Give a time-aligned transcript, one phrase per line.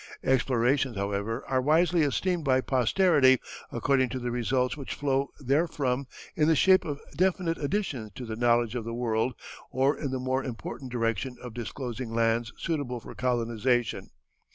[0.23, 3.39] Explorations, however, are wisely esteemed by posterity
[3.71, 8.35] according to the results which flow therefrom in the shape of definite additions to the
[8.35, 9.35] knowledge of the world
[9.69, 14.09] or in the more important direction of disclosing lands suitable for colonization.